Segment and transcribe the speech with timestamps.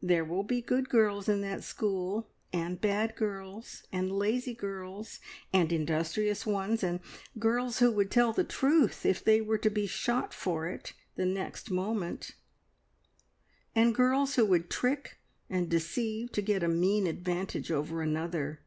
[0.00, 5.18] Now, there will be good girls in that school, and bad girls, and lazy girls,
[5.52, 7.00] and industrious ones, and
[7.36, 11.26] girls who would tell the truth if they were to be shot for it the
[11.26, 12.36] next moment;
[13.74, 15.18] and girls who would trick
[15.50, 18.60] and deceive to get a mean advantage over another.